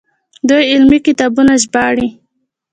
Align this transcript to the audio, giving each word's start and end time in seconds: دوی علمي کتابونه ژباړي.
دوی 0.47 0.63
علمي 0.71 0.99
کتابونه 1.07 1.53
ژباړي. 1.63 2.07